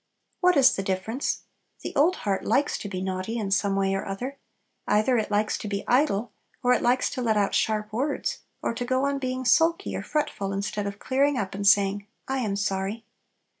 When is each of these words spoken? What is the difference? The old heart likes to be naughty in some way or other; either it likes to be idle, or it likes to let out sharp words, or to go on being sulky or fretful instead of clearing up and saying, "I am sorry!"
What 0.39 0.57
is 0.57 0.75
the 0.75 0.81
difference? 0.81 1.43
The 1.83 1.95
old 1.95 2.15
heart 2.25 2.43
likes 2.43 2.75
to 2.79 2.89
be 2.89 3.01
naughty 3.03 3.37
in 3.37 3.51
some 3.51 3.75
way 3.75 3.93
or 3.93 4.03
other; 4.03 4.39
either 4.87 5.15
it 5.19 5.29
likes 5.29 5.59
to 5.59 5.67
be 5.67 5.83
idle, 5.87 6.31
or 6.63 6.73
it 6.73 6.81
likes 6.81 7.07
to 7.11 7.21
let 7.21 7.37
out 7.37 7.53
sharp 7.53 7.93
words, 7.93 8.39
or 8.63 8.73
to 8.73 8.83
go 8.83 9.05
on 9.05 9.19
being 9.19 9.45
sulky 9.45 9.95
or 9.95 10.01
fretful 10.01 10.53
instead 10.53 10.87
of 10.87 10.97
clearing 10.97 11.37
up 11.37 11.53
and 11.53 11.67
saying, 11.67 12.07
"I 12.27 12.39
am 12.39 12.55
sorry!" 12.55 13.05